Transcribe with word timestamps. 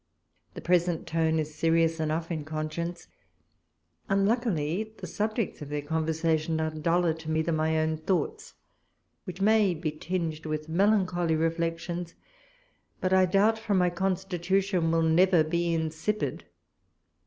The 0.55 0.61
present 0.61 1.05
tone 1.05 1.37
is 1.37 1.53
serious 1.53 1.99
enough 1.99 2.31
in 2.31 2.43
conscience. 2.43 3.07
Unhickily, 4.09 4.97
the 4.97 5.05
subjects 5.05 5.61
of 5.61 5.69
tlieir 5.69 5.85
conversation 5.85 6.59
are 6.59 6.71
duller 6.71 7.13
to 7.13 7.29
me 7.29 7.43
than 7.43 7.57
my 7.57 7.77
own 7.77 7.99
tlioughts, 7.99 8.53
which 9.25 9.41
may 9.41 9.75
be 9.75 9.91
tinged 9.91 10.47
with 10.47 10.67
melancholy 10.67 11.35
reflections, 11.35 12.15
but 12.99 13.11
1 13.11 13.29
doubt 13.29 13.59
from 13.59 13.77
my 13.77 13.91
con 13.91 14.15
stitution 14.15 14.89
will 14.91 15.03
never 15.03 15.43
be 15.43 15.71
insipid. 15.71 16.45